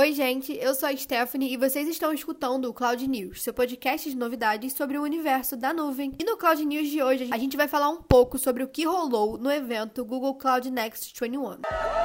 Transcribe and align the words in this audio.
Oi, 0.00 0.14
gente, 0.14 0.56
eu 0.58 0.72
sou 0.72 0.88
a 0.88 0.96
Stephanie 0.96 1.52
e 1.52 1.58
vocês 1.58 1.86
estão 1.86 2.10
escutando 2.10 2.64
o 2.64 2.72
Cloud 2.72 3.06
News, 3.06 3.42
seu 3.42 3.52
podcast 3.52 4.08
de 4.08 4.16
novidades 4.16 4.72
sobre 4.72 4.96
o 4.96 5.02
universo 5.02 5.58
da 5.58 5.74
nuvem. 5.74 6.14
E 6.18 6.24
no 6.24 6.38
Cloud 6.38 6.64
News 6.64 6.88
de 6.88 7.02
hoje, 7.02 7.28
a 7.30 7.36
gente 7.36 7.54
vai 7.54 7.68
falar 7.68 7.90
um 7.90 8.00
pouco 8.00 8.38
sobre 8.38 8.62
o 8.62 8.68
que 8.68 8.86
rolou 8.86 9.36
no 9.36 9.52
evento 9.52 10.02
Google 10.02 10.36
Cloud 10.36 10.70
Next 10.70 11.12
21. 11.20 11.99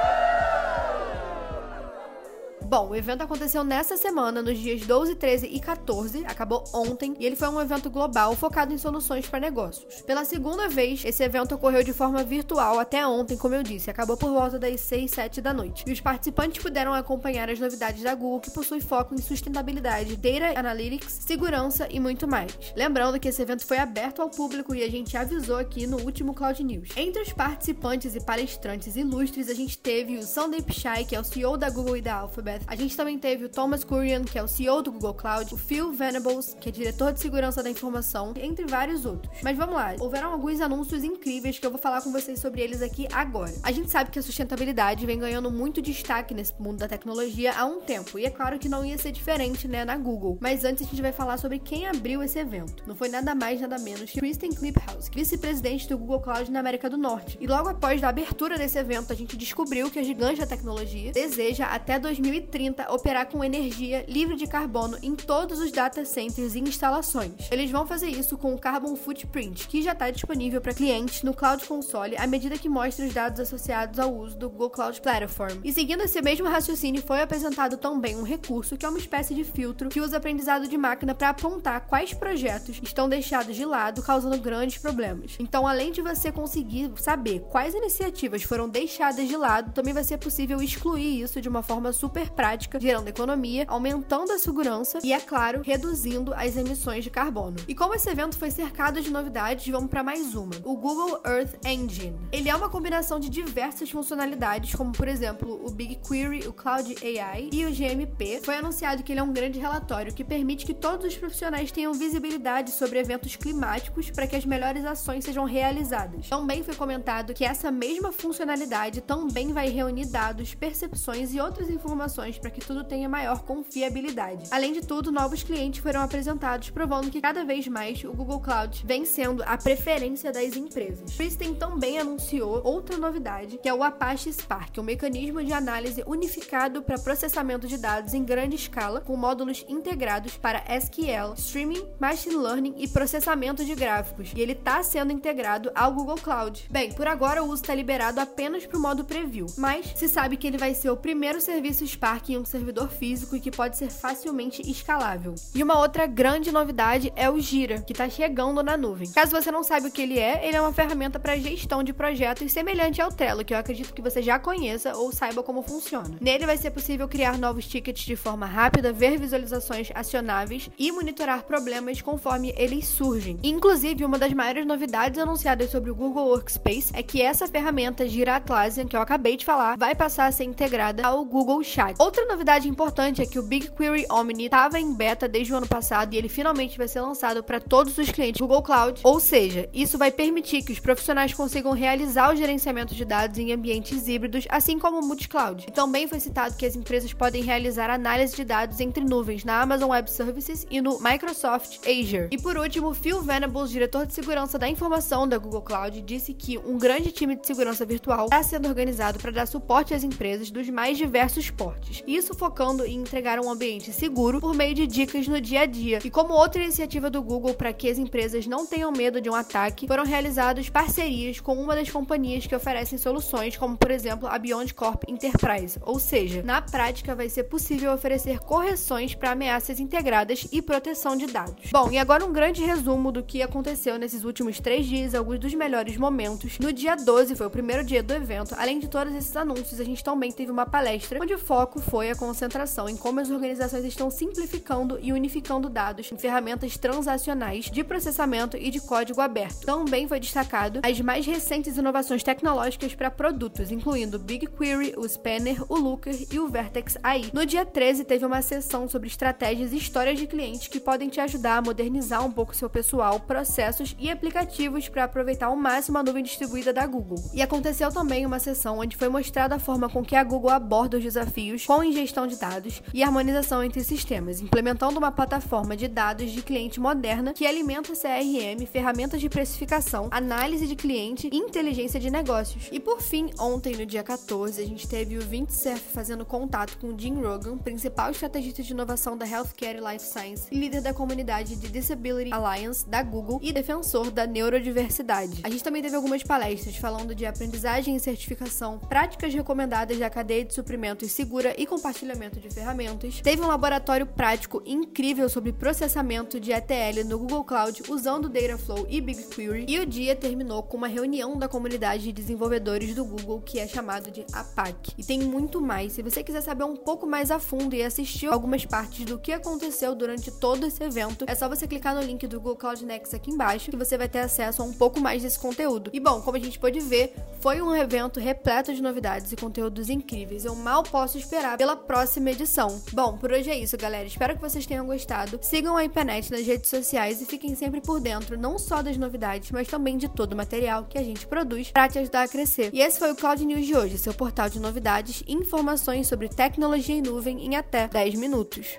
Bom, 2.68 2.88
o 2.88 2.96
evento 2.96 3.22
aconteceu 3.22 3.62
nessa 3.62 3.96
semana, 3.96 4.42
nos 4.42 4.58
dias 4.58 4.84
12, 4.84 5.14
13 5.14 5.46
e 5.46 5.60
14, 5.60 6.26
acabou 6.26 6.64
ontem, 6.74 7.14
e 7.20 7.24
ele 7.24 7.36
foi 7.36 7.48
um 7.48 7.60
evento 7.60 7.88
global 7.88 8.34
focado 8.34 8.74
em 8.74 8.78
soluções 8.78 9.28
para 9.28 9.38
negócios. 9.38 10.02
Pela 10.02 10.24
segunda 10.24 10.68
vez, 10.68 11.04
esse 11.04 11.22
evento 11.22 11.54
ocorreu 11.54 11.84
de 11.84 11.92
forma 11.92 12.24
virtual 12.24 12.80
até 12.80 13.06
ontem, 13.06 13.36
como 13.36 13.54
eu 13.54 13.62
disse, 13.62 13.88
acabou 13.88 14.16
por 14.16 14.32
volta 14.32 14.58
das 14.58 14.80
6, 14.80 15.08
7 15.12 15.40
da 15.40 15.54
noite. 15.54 15.84
E 15.86 15.92
os 15.92 16.00
participantes 16.00 16.60
puderam 16.60 16.92
acompanhar 16.92 17.48
as 17.48 17.60
novidades 17.60 18.02
da 18.02 18.16
Google, 18.16 18.40
que 18.40 18.50
possui 18.50 18.80
foco 18.80 19.14
em 19.14 19.18
sustentabilidade, 19.18 20.16
data 20.16 20.58
analytics, 20.58 21.20
segurança 21.24 21.86
e 21.88 22.00
muito 22.00 22.26
mais. 22.26 22.52
Lembrando 22.74 23.20
que 23.20 23.28
esse 23.28 23.40
evento 23.40 23.64
foi 23.64 23.78
aberto 23.78 24.20
ao 24.20 24.28
público 24.28 24.74
e 24.74 24.82
a 24.82 24.90
gente 24.90 25.16
avisou 25.16 25.58
aqui 25.58 25.86
no 25.86 26.00
último 26.00 26.34
Cloud 26.34 26.64
News. 26.64 26.88
Entre 26.96 27.22
os 27.22 27.32
participantes 27.32 28.16
e 28.16 28.20
palestrantes 28.20 28.96
ilustres, 28.96 29.48
a 29.48 29.54
gente 29.54 29.78
teve 29.78 30.16
o 30.16 30.24
Sunday 30.24 30.60
Pichai, 30.60 31.04
que 31.04 31.14
é 31.14 31.20
o 31.20 31.24
CEO 31.24 31.56
da 31.56 31.70
Google 31.70 31.98
e 31.98 32.02
da 32.02 32.16
Alphabet, 32.16 32.55
a 32.66 32.76
gente 32.76 32.96
também 32.96 33.18
teve 33.18 33.44
o 33.44 33.48
Thomas 33.48 33.84
Kurian, 33.84 34.24
que 34.24 34.38
é 34.38 34.42
o 34.42 34.48
CEO 34.48 34.82
do 34.82 34.92
Google 34.92 35.14
Cloud, 35.14 35.52
o 35.54 35.56
Phil 35.56 35.92
Venables, 35.92 36.56
que 36.60 36.68
é 36.68 36.72
diretor 36.72 37.12
de 37.12 37.20
segurança 37.20 37.62
da 37.62 37.70
informação, 37.70 38.32
entre 38.36 38.66
vários 38.66 39.04
outros. 39.04 39.32
Mas 39.42 39.56
vamos 39.56 39.74
lá, 39.74 39.94
houveram 39.98 40.32
alguns 40.32 40.60
anúncios 40.60 41.04
incríveis 41.04 41.58
que 41.58 41.66
eu 41.66 41.70
vou 41.70 41.78
falar 41.78 42.02
com 42.02 42.12
vocês 42.12 42.38
sobre 42.38 42.60
eles 42.60 42.82
aqui 42.82 43.06
agora. 43.12 43.52
A 43.62 43.72
gente 43.72 43.90
sabe 43.90 44.10
que 44.10 44.18
a 44.18 44.22
sustentabilidade 44.22 45.04
vem 45.06 45.18
ganhando 45.18 45.50
muito 45.50 45.82
destaque 45.82 46.34
nesse 46.34 46.54
mundo 46.60 46.78
da 46.78 46.88
tecnologia 46.88 47.52
há 47.56 47.64
um 47.64 47.80
tempo, 47.80 48.18
e 48.18 48.24
é 48.24 48.30
claro 48.30 48.58
que 48.58 48.68
não 48.68 48.84
ia 48.84 48.96
ser 48.98 49.12
diferente, 49.12 49.68
né, 49.68 49.84
na 49.84 49.96
Google. 49.96 50.38
Mas 50.40 50.64
antes 50.64 50.86
a 50.86 50.90
gente 50.90 51.02
vai 51.02 51.12
falar 51.12 51.36
sobre 51.36 51.58
quem 51.58 51.86
abriu 51.86 52.22
esse 52.22 52.38
evento. 52.38 52.82
Não 52.86 52.94
foi 52.94 53.08
nada 53.08 53.34
mais, 53.34 53.60
nada 53.60 53.78
menos 53.78 54.10
que 54.10 54.18
Kristen 54.18 54.52
Kliphouse, 54.52 55.10
vice-presidente 55.12 55.88
do 55.88 55.98
Google 55.98 56.20
Cloud 56.20 56.50
na 56.50 56.60
América 56.60 56.88
do 56.88 56.96
Norte. 56.96 57.36
E 57.40 57.46
logo 57.46 57.68
após 57.68 58.02
a 58.02 58.08
abertura 58.08 58.56
desse 58.56 58.78
evento, 58.78 59.12
a 59.12 59.16
gente 59.16 59.36
descobriu 59.36 59.90
que 59.90 59.98
a 59.98 60.02
gigante 60.02 60.40
da 60.40 60.46
tecnologia 60.46 61.12
deseja 61.12 61.66
até 61.66 61.98
2030 61.98 62.45
2030 62.46 62.92
operar 62.92 63.26
com 63.26 63.44
energia 63.44 64.04
livre 64.08 64.36
de 64.36 64.46
carbono 64.46 64.96
em 65.02 65.14
todos 65.14 65.58
os 65.58 65.72
data 65.72 66.04
centers 66.04 66.54
e 66.54 66.60
instalações. 66.60 67.50
Eles 67.50 67.70
vão 67.70 67.86
fazer 67.86 68.08
isso 68.08 68.38
com 68.38 68.54
o 68.54 68.58
Carbon 68.58 68.96
Footprint, 68.96 69.66
que 69.68 69.82
já 69.82 69.92
está 69.92 70.10
disponível 70.10 70.60
para 70.60 70.72
clientes 70.72 71.22
no 71.22 71.34
Cloud 71.34 71.64
Console 71.66 72.16
à 72.16 72.26
medida 72.26 72.58
que 72.58 72.68
mostra 72.68 73.06
os 73.06 73.12
dados 73.12 73.40
associados 73.40 73.98
ao 73.98 74.14
uso 74.14 74.36
do 74.36 74.48
Google 74.48 74.70
Cloud 74.70 75.00
Platform. 75.00 75.60
E 75.64 75.72
seguindo 75.72 76.02
esse 76.02 76.20
mesmo 76.22 76.48
raciocínio, 76.48 77.02
foi 77.02 77.20
apresentado 77.20 77.76
também 77.76 78.16
um 78.16 78.22
recurso 78.22 78.76
que 78.76 78.86
é 78.86 78.88
uma 78.88 78.98
espécie 78.98 79.34
de 79.34 79.44
filtro 79.44 79.88
que 79.88 80.00
usa 80.00 80.16
aprendizado 80.16 80.68
de 80.68 80.78
máquina 80.78 81.14
para 81.14 81.30
apontar 81.30 81.86
quais 81.86 82.14
projetos 82.14 82.80
estão 82.82 83.08
deixados 83.08 83.56
de 83.56 83.64
lado, 83.64 84.02
causando 84.02 84.38
grandes 84.38 84.78
problemas. 84.78 85.36
Então, 85.38 85.66
além 85.66 85.90
de 85.90 86.00
você 86.00 86.30
conseguir 86.30 86.90
saber 86.96 87.40
quais 87.50 87.74
iniciativas 87.74 88.42
foram 88.42 88.68
deixadas 88.68 89.26
de 89.26 89.36
lado, 89.36 89.72
também 89.72 89.92
vai 89.92 90.04
ser 90.04 90.18
possível 90.18 90.60
excluir 90.62 91.22
isso 91.22 91.40
de 91.40 91.48
uma 91.48 91.62
forma 91.62 91.92
super 91.92 92.30
prática, 92.36 92.78
gerando 92.78 93.08
economia, 93.08 93.64
aumentando 93.66 94.30
a 94.30 94.38
segurança 94.38 94.98
e, 95.02 95.12
é 95.12 95.18
claro, 95.18 95.62
reduzindo 95.64 96.34
as 96.34 96.56
emissões 96.56 97.02
de 97.02 97.10
carbono. 97.10 97.56
E 97.66 97.74
como 97.74 97.94
esse 97.94 98.08
evento 98.10 98.38
foi 98.38 98.50
cercado 98.50 99.00
de 99.00 99.10
novidades, 99.10 99.66
vamos 99.68 99.88
para 99.88 100.02
mais 100.02 100.34
uma: 100.34 100.54
o 100.62 100.76
Google 100.76 101.18
Earth 101.26 101.54
Engine. 101.64 102.16
Ele 102.30 102.50
é 102.50 102.54
uma 102.54 102.68
combinação 102.68 103.18
de 103.18 103.30
diversas 103.30 103.90
funcionalidades, 103.90 104.74
como 104.74 104.92
por 104.92 105.08
exemplo 105.08 105.60
o 105.64 105.70
BigQuery, 105.70 106.46
o 106.46 106.52
Cloud 106.52 106.94
AI 107.02 107.48
e 107.50 107.64
o 107.64 107.72
GMP. 107.72 108.40
Foi 108.42 108.56
anunciado 108.56 109.02
que 109.02 109.12
ele 109.12 109.20
é 109.20 109.22
um 109.22 109.32
grande 109.32 109.58
relatório 109.58 110.12
que 110.12 110.22
permite 110.22 110.66
que 110.66 110.74
todos 110.74 111.06
os 111.06 111.16
profissionais 111.16 111.72
tenham 111.72 111.94
visibilidade 111.94 112.70
sobre 112.72 112.98
eventos 112.98 113.34
climáticos 113.34 114.10
para 114.10 114.26
que 114.26 114.36
as 114.36 114.44
melhores 114.44 114.84
ações 114.84 115.24
sejam 115.24 115.44
realizadas. 115.44 116.28
Também 116.28 116.62
foi 116.62 116.74
comentado 116.74 117.32
que 117.32 117.44
essa 117.44 117.70
mesma 117.70 118.12
funcionalidade 118.12 119.00
também 119.00 119.52
vai 119.52 119.70
reunir 119.70 120.06
dados, 120.06 120.54
percepções 120.54 121.32
e 121.32 121.40
outras 121.40 121.70
informações 121.70 122.25
para 122.34 122.50
que 122.50 122.60
tudo 122.60 122.82
tenha 122.82 123.08
maior 123.08 123.42
confiabilidade. 123.42 124.48
Além 124.50 124.72
de 124.72 124.80
tudo, 124.84 125.12
novos 125.12 125.42
clientes 125.42 125.80
foram 125.80 126.00
apresentados, 126.00 126.70
provando 126.70 127.10
que 127.10 127.20
cada 127.20 127.44
vez 127.44 127.68
mais 127.68 128.02
o 128.02 128.12
Google 128.12 128.40
Cloud 128.40 128.82
vem 128.84 129.04
sendo 129.04 129.42
a 129.44 129.56
preferência 129.56 130.32
das 130.32 130.56
empresas. 130.56 131.14
Kristen 131.14 131.54
também 131.54 131.98
anunciou 131.98 132.60
outra 132.64 132.96
novidade, 132.96 133.58
que 133.58 133.68
é 133.68 133.74
o 133.74 133.82
Apache 133.82 134.32
Spark, 134.32 134.78
um 134.78 134.82
mecanismo 134.82 135.44
de 135.44 135.52
análise 135.52 136.02
unificado 136.06 136.82
para 136.82 136.98
processamento 136.98 137.66
de 137.66 137.78
dados 137.78 138.14
em 138.14 138.24
grande 138.24 138.56
escala, 138.56 139.00
com 139.00 139.16
módulos 139.16 139.64
integrados 139.68 140.36
para 140.36 140.64
SQL, 140.80 141.34
streaming, 141.36 141.86
machine 142.00 142.36
learning 142.36 142.74
e 142.78 142.88
processamento 142.88 143.64
de 143.64 143.74
gráficos. 143.74 144.32
E 144.34 144.40
ele 144.40 144.52
está 144.52 144.82
sendo 144.82 145.12
integrado 145.12 145.70
ao 145.74 145.92
Google 145.92 146.16
Cloud. 146.16 146.66
Bem, 146.70 146.92
por 146.92 147.06
agora 147.06 147.42
o 147.42 147.46
uso 147.46 147.62
está 147.62 147.74
liberado 147.74 148.20
apenas 148.20 148.66
para 148.66 148.78
o 148.78 148.80
modo 148.80 149.04
preview, 149.04 149.46
mas 149.56 149.92
se 149.94 150.08
sabe 150.08 150.36
que 150.36 150.46
ele 150.46 150.58
vai 150.58 150.74
ser 150.74 150.90
o 150.90 150.96
primeiro 150.96 151.40
serviço 151.40 151.86
Spark 151.86 152.15
Spark 152.16 152.30
em 152.30 152.38
um 152.38 152.44
servidor 152.44 152.88
físico 152.88 153.36
e 153.36 153.40
que 153.40 153.50
pode 153.50 153.76
ser 153.76 153.90
facilmente 153.90 154.62
escalável. 154.68 155.34
E 155.54 155.62
uma 155.62 155.78
outra 155.78 156.06
grande 156.06 156.50
novidade 156.50 157.12
é 157.14 157.28
o 157.30 157.38
Gira, 157.38 157.82
que 157.82 157.92
está 157.92 158.08
chegando 158.08 158.62
na 158.62 158.76
nuvem. 158.76 159.10
Caso 159.10 159.30
você 159.30 159.50
não 159.50 159.62
saiba 159.62 159.88
o 159.88 159.90
que 159.90 160.02
ele 160.02 160.18
é, 160.18 160.46
ele 160.46 160.56
é 160.56 160.60
uma 160.60 160.72
ferramenta 160.72 161.18
para 161.18 161.36
gestão 161.36 161.82
de 161.82 161.92
projetos 161.92 162.50
semelhante 162.52 163.00
ao 163.00 163.12
Trello, 163.12 163.44
que 163.44 163.52
eu 163.52 163.58
acredito 163.58 163.92
que 163.92 164.02
você 164.02 164.22
já 164.22 164.38
conheça 164.38 164.96
ou 164.96 165.12
saiba 165.12 165.42
como 165.42 165.62
funciona. 165.62 166.16
Nele 166.20 166.46
vai 166.46 166.56
ser 166.56 166.70
possível 166.70 167.08
criar 167.08 167.38
novos 167.38 167.66
tickets 167.66 168.04
de 168.04 168.16
forma 168.16 168.46
rápida, 168.46 168.92
ver 168.92 169.18
visualizações 169.18 169.90
acionáveis 169.94 170.70
e 170.78 170.90
monitorar 170.90 171.44
problemas 171.44 172.00
conforme 172.00 172.54
eles 172.56 172.86
surgem. 172.86 173.38
Inclusive, 173.42 174.04
uma 174.04 174.18
das 174.18 174.32
maiores 174.32 174.66
novidades 174.66 175.18
anunciadas 175.18 175.70
sobre 175.70 175.90
o 175.90 175.94
Google 175.94 176.28
Workspace 176.28 176.90
é 176.94 177.02
que 177.02 177.20
essa 177.20 177.46
ferramenta 177.46 178.08
Gira 178.08 178.36
Atlassian, 178.36 178.86
que 178.86 178.96
eu 178.96 179.00
acabei 179.00 179.36
de 179.36 179.44
falar, 179.44 179.76
vai 179.76 179.94
passar 179.94 180.26
a 180.26 180.32
ser 180.32 180.44
integrada 180.44 181.06
ao 181.06 181.24
Google 181.24 181.62
Chat. 181.62 181.94
Outra 182.06 182.24
novidade 182.24 182.68
importante 182.68 183.20
é 183.20 183.26
que 183.26 183.36
o 183.36 183.42
BigQuery 183.42 184.06
Omni 184.08 184.44
estava 184.44 184.78
em 184.78 184.94
beta 184.94 185.26
desde 185.26 185.52
o 185.52 185.56
ano 185.56 185.66
passado 185.66 186.14
e 186.14 186.16
ele 186.16 186.28
finalmente 186.28 186.78
vai 186.78 186.86
ser 186.86 187.00
lançado 187.00 187.42
para 187.42 187.58
todos 187.58 187.98
os 187.98 188.12
clientes 188.12 188.40
Google 188.40 188.62
Cloud. 188.62 189.00
Ou 189.02 189.18
seja, 189.18 189.68
isso 189.74 189.98
vai 189.98 190.12
permitir 190.12 190.62
que 190.62 190.70
os 190.70 190.78
profissionais 190.78 191.34
consigam 191.34 191.72
realizar 191.72 192.32
o 192.32 192.36
gerenciamento 192.36 192.94
de 192.94 193.04
dados 193.04 193.36
em 193.40 193.52
ambientes 193.52 194.06
híbridos, 194.06 194.46
assim 194.48 194.78
como 194.78 195.00
o 195.00 195.04
multi-cloud. 195.04 195.64
E 195.66 195.72
também 195.72 196.06
foi 196.06 196.20
citado 196.20 196.54
que 196.54 196.64
as 196.64 196.76
empresas 196.76 197.12
podem 197.12 197.42
realizar 197.42 197.90
análise 197.90 198.36
de 198.36 198.44
dados 198.44 198.78
entre 198.78 199.02
nuvens 199.02 199.44
na 199.44 199.60
Amazon 199.60 199.90
Web 199.90 200.08
Services 200.08 200.64
e 200.70 200.80
no 200.80 201.00
Microsoft 201.00 201.80
Azure. 201.88 202.28
E 202.30 202.38
por 202.38 202.56
último, 202.56 202.94
Phil 202.94 203.20
Venables, 203.20 203.68
diretor 203.68 204.06
de 204.06 204.14
segurança 204.14 204.56
da 204.56 204.68
informação 204.68 205.26
da 205.26 205.38
Google 205.38 205.62
Cloud, 205.62 206.00
disse 206.02 206.32
que 206.32 206.56
um 206.56 206.78
grande 206.78 207.10
time 207.10 207.34
de 207.34 207.44
segurança 207.44 207.84
virtual 207.84 208.26
está 208.26 208.44
sendo 208.44 208.68
organizado 208.68 209.18
para 209.18 209.32
dar 209.32 209.46
suporte 209.46 209.92
às 209.92 210.04
empresas 210.04 210.52
dos 210.52 210.70
mais 210.70 210.96
diversos 210.96 211.50
portes 211.50 211.85
isso 212.06 212.34
focando 212.34 212.84
em 212.84 213.00
entregar 213.00 213.38
um 213.38 213.50
ambiente 213.50 213.92
seguro 213.92 214.40
por 214.40 214.54
meio 214.54 214.74
de 214.74 214.86
dicas 214.86 215.26
no 215.28 215.40
dia 215.40 215.60
a 215.62 215.66
dia. 215.66 216.00
E 216.04 216.10
como 216.10 216.34
outra 216.34 216.62
iniciativa 216.62 217.10
do 217.10 217.22
Google 217.22 217.54
para 217.54 217.72
que 217.72 217.88
as 217.88 217.98
empresas 217.98 218.46
não 218.46 218.66
tenham 218.66 218.92
medo 218.92 219.20
de 219.20 219.30
um 219.30 219.34
ataque, 219.34 219.86
foram 219.86 220.04
realizadas 220.04 220.68
parcerias 220.68 221.40
com 221.40 221.54
uma 221.54 221.74
das 221.74 221.90
companhias 221.90 222.46
que 222.46 222.54
oferecem 222.54 222.98
soluções, 222.98 223.56
como 223.56 223.76
por 223.76 223.90
exemplo 223.90 224.28
a 224.28 224.38
Beyond 224.38 224.74
Corp 224.74 225.04
Enterprise. 225.08 225.78
Ou 225.82 225.98
seja, 225.98 226.42
na 226.42 226.60
prática 226.60 227.14
vai 227.14 227.28
ser 227.28 227.44
possível 227.44 227.92
oferecer 227.92 228.40
correções 228.40 229.14
para 229.14 229.32
ameaças 229.32 229.80
integradas 229.80 230.46
e 230.52 230.60
proteção 230.60 231.16
de 231.16 231.26
dados. 231.26 231.70
Bom, 231.70 231.90
e 231.90 231.98
agora 231.98 232.24
um 232.24 232.32
grande 232.32 232.64
resumo 232.64 233.12
do 233.12 233.22
que 233.22 233.42
aconteceu 233.42 233.98
nesses 233.98 234.24
últimos 234.24 234.60
três 234.60 234.86
dias, 234.86 235.14
alguns 235.14 235.38
dos 235.38 235.54
melhores 235.54 235.96
momentos. 235.96 236.58
No 236.58 236.72
dia 236.72 236.96
12 236.96 237.34
foi 237.36 237.46
o 237.46 237.50
primeiro 237.50 237.84
dia 237.84 238.02
do 238.02 238.12
evento. 238.14 238.54
Além 238.58 238.78
de 238.78 238.88
todos 238.88 239.14
esses 239.14 239.36
anúncios, 239.36 239.80
a 239.80 239.84
gente 239.84 240.02
também 240.02 240.32
teve 240.32 240.50
uma 240.50 240.66
palestra 240.66 241.20
onde 241.22 241.34
o 241.34 241.38
foco 241.38 241.75
foi 241.78 242.10
a 242.10 242.16
concentração 242.16 242.88
em 242.88 242.96
como 242.96 243.20
as 243.20 243.30
organizações 243.30 243.84
estão 243.84 244.10
simplificando 244.10 244.98
e 245.00 245.12
unificando 245.12 245.68
dados 245.68 246.10
em 246.10 246.16
ferramentas 246.18 246.76
transacionais 246.76 247.66
de 247.66 247.84
processamento 247.84 248.56
e 248.56 248.70
de 248.70 248.80
código 248.80 249.20
aberto. 249.20 249.66
Também 249.66 250.08
foi 250.08 250.20
destacado 250.20 250.80
as 250.82 251.00
mais 251.00 251.26
recentes 251.26 251.76
inovações 251.76 252.22
tecnológicas 252.22 252.94
para 252.94 253.10
produtos, 253.10 253.70
incluindo 253.70 254.16
o 254.16 254.20
BigQuery, 254.20 254.94
o 254.96 255.06
Spanner, 255.08 255.62
o 255.68 255.76
Looker 255.76 256.26
e 256.30 256.38
o 256.38 256.48
Vertex 256.48 256.96
AI. 257.02 257.30
No 257.32 257.44
dia 257.46 257.64
13 257.64 258.04
teve 258.04 258.24
uma 258.24 258.42
sessão 258.42 258.88
sobre 258.88 259.08
estratégias 259.08 259.72
e 259.72 259.76
histórias 259.76 260.18
de 260.18 260.26
clientes 260.26 260.68
que 260.68 260.80
podem 260.80 261.08
te 261.08 261.20
ajudar 261.20 261.58
a 261.58 261.62
modernizar 261.62 262.24
um 262.24 262.32
pouco 262.32 262.54
seu 262.54 262.70
pessoal, 262.70 263.20
processos 263.20 263.94
e 263.98 264.10
aplicativos 264.10 264.88
para 264.88 265.04
aproveitar 265.04 265.46
ao 265.46 265.56
máximo 265.56 265.98
a 265.98 266.02
nuvem 266.02 266.22
distribuída 266.22 266.72
da 266.72 266.86
Google. 266.86 267.22
E 267.32 267.42
aconteceu 267.42 267.90
também 267.90 268.24
uma 268.24 268.38
sessão 268.38 268.78
onde 268.78 268.96
foi 268.96 269.08
mostrada 269.08 269.54
a 269.54 269.58
forma 269.58 269.88
com 269.88 270.04
que 270.04 270.16
a 270.16 270.24
Google 270.24 270.50
aborda 270.50 270.96
os 270.96 271.02
desafios 271.02 271.65
com 271.66 271.82
ingestão 271.82 272.26
de 272.28 272.36
dados 272.36 272.80
e 272.94 273.02
harmonização 273.02 273.62
entre 273.62 273.82
sistemas, 273.82 274.40
implementando 274.40 274.98
uma 274.98 275.10
plataforma 275.10 275.76
de 275.76 275.88
dados 275.88 276.30
de 276.30 276.40
cliente 276.40 276.78
moderna 276.78 277.32
que 277.32 277.44
alimenta 277.44 277.92
CRM, 277.92 278.64
ferramentas 278.70 279.20
de 279.20 279.28
precificação, 279.28 280.08
análise 280.12 280.66
de 280.66 280.76
cliente 280.76 281.28
e 281.32 281.36
inteligência 281.36 281.98
de 281.98 282.08
negócios. 282.08 282.68
E 282.70 282.78
por 282.78 283.00
fim, 283.00 283.30
ontem, 283.38 283.74
no 283.74 283.84
dia 283.84 284.04
14, 284.04 284.62
a 284.62 284.66
gente 284.66 284.86
teve 284.86 285.18
o 285.18 285.20
20 285.20 285.50
Surf 285.50 285.80
fazendo 285.92 286.24
contato 286.24 286.78
com 286.78 286.96
Jim 286.96 287.14
Rogan, 287.14 287.58
principal 287.58 288.12
estrategista 288.12 288.62
de 288.62 288.72
inovação 288.72 289.16
da 289.16 289.26
Healthcare 289.26 289.78
e 289.78 289.92
Life 289.92 290.04
Science, 290.04 290.46
líder 290.52 290.80
da 290.82 290.94
comunidade 290.94 291.56
de 291.56 291.68
Disability 291.68 292.32
Alliance 292.32 292.88
da 292.88 293.02
Google 293.02 293.40
e 293.42 293.52
defensor 293.52 294.12
da 294.12 294.24
neurodiversidade. 294.24 295.40
A 295.42 295.50
gente 295.50 295.64
também 295.64 295.82
teve 295.82 295.96
algumas 295.96 296.22
palestras 296.22 296.76
falando 296.76 297.12
de 297.12 297.26
aprendizagem 297.26 297.96
e 297.96 298.00
certificação, 298.00 298.78
práticas 298.78 299.34
recomendadas 299.34 299.98
da 299.98 300.08
cadeia 300.08 300.44
de 300.44 300.54
suprimentos 300.54 301.10
segura 301.10 301.55
e 301.56 301.66
compartilhamento 301.66 302.40
de 302.40 302.50
ferramentas. 302.50 303.20
Teve 303.20 303.42
um 303.42 303.48
laboratório 303.48 304.06
prático 304.06 304.62
incrível 304.64 305.28
sobre 305.28 305.52
processamento 305.52 306.38
de 306.38 306.52
ETL 306.52 307.04
no 307.06 307.18
Google 307.18 307.44
Cloud 307.44 307.82
usando 307.88 308.28
Dataflow 308.28 308.86
e 308.88 309.00
BigQuery. 309.00 309.66
E 309.68 309.78
o 309.78 309.86
dia 309.86 310.14
terminou 310.14 310.62
com 310.62 310.76
uma 310.76 310.88
reunião 310.88 311.38
da 311.38 311.48
comunidade 311.48 312.04
de 312.04 312.12
desenvolvedores 312.12 312.94
do 312.94 313.04
Google 313.04 313.40
que 313.40 313.58
é 313.58 313.66
chamado 313.66 314.10
de 314.10 314.24
APAC. 314.32 314.92
E 314.98 315.04
tem 315.04 315.20
muito 315.20 315.60
mais. 315.60 315.92
Se 315.92 316.02
você 316.02 316.22
quiser 316.22 316.40
saber 316.40 316.64
um 316.64 316.76
pouco 316.76 317.06
mais 317.06 317.30
a 317.30 317.38
fundo 317.38 317.74
e 317.74 317.82
assistir 317.82 318.26
algumas 318.26 318.64
partes 318.64 319.04
do 319.04 319.18
que 319.18 319.32
aconteceu 319.32 319.94
durante 319.94 320.30
todo 320.30 320.66
esse 320.66 320.82
evento, 320.82 321.24
é 321.28 321.34
só 321.34 321.48
você 321.48 321.66
clicar 321.66 321.94
no 321.94 322.02
link 322.02 322.26
do 322.26 322.38
Google 322.38 322.56
Cloud 322.56 322.84
Next 322.84 323.14
aqui 323.14 323.30
embaixo 323.30 323.70
que 323.70 323.76
você 323.76 323.96
vai 323.96 324.08
ter 324.08 324.20
acesso 324.20 324.62
a 324.62 324.64
um 324.64 324.72
pouco 324.72 325.00
mais 325.00 325.22
desse 325.22 325.38
conteúdo. 325.38 325.90
E 325.92 326.00
bom, 326.00 326.20
como 326.20 326.36
a 326.36 326.40
gente 326.40 326.58
pôde 326.58 326.80
ver, 326.80 327.14
foi 327.40 327.60
um 327.60 327.74
evento 327.74 328.20
repleto 328.20 328.74
de 328.74 328.82
novidades 328.82 329.32
e 329.32 329.36
conteúdos 329.36 329.88
incríveis. 329.88 330.44
Eu 330.44 330.54
mal 330.54 330.82
posso 330.82 331.18
esperar 331.46 331.56
pela 331.56 331.76
próxima 331.76 332.30
edição. 332.30 332.82
Bom, 332.92 333.16
por 333.16 333.30
hoje 333.30 333.50
é 333.50 333.56
isso, 333.56 333.76
galera. 333.76 334.06
Espero 334.06 334.34
que 334.34 334.40
vocês 334.40 334.66
tenham 334.66 334.86
gostado. 334.86 335.38
Sigam 335.42 335.76
a 335.76 335.84
IPNET 335.84 336.30
nas 336.30 336.44
redes 336.44 336.68
sociais 336.68 337.22
e 337.22 337.26
fiquem 337.26 337.54
sempre 337.54 337.80
por 337.80 338.00
dentro, 338.00 338.36
não 338.36 338.58
só 338.58 338.82
das 338.82 338.96
novidades, 338.96 339.50
mas 339.52 339.68
também 339.68 339.96
de 339.96 340.08
todo 340.08 340.32
o 340.32 340.36
material 340.36 340.84
que 340.84 340.98
a 340.98 341.02
gente 341.02 341.26
produz 341.26 341.70
para 341.70 341.88
te 341.88 341.98
ajudar 341.98 342.22
a 342.22 342.28
crescer. 342.28 342.70
E 342.72 342.80
esse 342.80 342.98
foi 342.98 343.12
o 343.12 343.16
Cloud 343.16 343.44
News 343.44 343.66
de 343.66 343.76
hoje, 343.76 343.98
seu 343.98 344.12
portal 344.12 344.48
de 344.48 344.58
novidades 344.58 345.22
e 345.26 345.34
informações 345.34 346.08
sobre 346.08 346.28
tecnologia 346.28 346.96
em 346.96 347.02
nuvem 347.02 347.44
em 347.44 347.54
até 347.54 347.86
10 347.88 348.14
minutos. 348.16 348.78